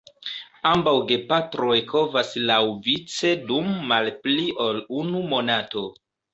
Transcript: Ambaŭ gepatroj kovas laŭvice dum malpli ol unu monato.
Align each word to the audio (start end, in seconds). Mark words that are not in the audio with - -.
Ambaŭ 0.69 0.93
gepatroj 1.11 1.75
kovas 1.91 2.33
laŭvice 2.53 3.35
dum 3.53 3.71
malpli 3.95 4.51
ol 4.67 4.85
unu 5.05 5.25
monato. 5.33 5.89